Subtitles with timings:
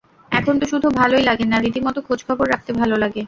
[0.31, 3.19] এখন তো শুধু ভালোই লাগে না, রীতিমতো খোঁজখবর রাখতে ভালো লাগে।